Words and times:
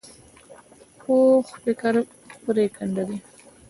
پوخ 0.99 1.45
فکر 1.63 1.93
پرېکنده 2.43 3.01
وي 3.07 3.17